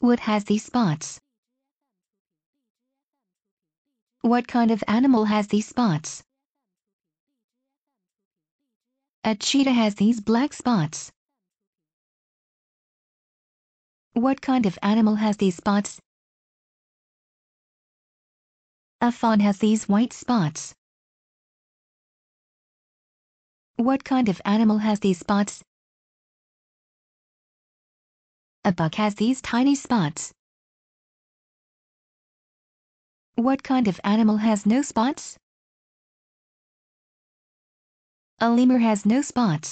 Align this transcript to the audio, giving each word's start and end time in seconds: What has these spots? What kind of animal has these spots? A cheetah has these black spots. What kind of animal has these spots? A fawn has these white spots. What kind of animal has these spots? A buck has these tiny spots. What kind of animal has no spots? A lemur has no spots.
What 0.00 0.20
has 0.20 0.44
these 0.44 0.64
spots? 0.64 1.20
What 4.20 4.46
kind 4.46 4.70
of 4.70 4.84
animal 4.86 5.24
has 5.24 5.48
these 5.48 5.66
spots? 5.66 6.22
A 9.24 9.34
cheetah 9.34 9.72
has 9.72 9.96
these 9.96 10.20
black 10.20 10.52
spots. 10.52 11.10
What 14.12 14.40
kind 14.40 14.66
of 14.66 14.78
animal 14.82 15.16
has 15.16 15.36
these 15.38 15.56
spots? 15.56 16.00
A 19.00 19.10
fawn 19.10 19.40
has 19.40 19.58
these 19.58 19.88
white 19.88 20.12
spots. 20.12 20.76
What 23.74 24.04
kind 24.04 24.28
of 24.28 24.40
animal 24.44 24.78
has 24.78 25.00
these 25.00 25.18
spots? 25.18 25.64
A 28.68 28.72
buck 28.80 28.96
has 28.96 29.14
these 29.14 29.40
tiny 29.40 29.74
spots. 29.74 30.34
What 33.36 33.62
kind 33.62 33.88
of 33.88 33.98
animal 34.04 34.36
has 34.36 34.66
no 34.66 34.82
spots? 34.82 35.38
A 38.40 38.50
lemur 38.50 38.76
has 38.88 39.06
no 39.06 39.22
spots. 39.22 39.68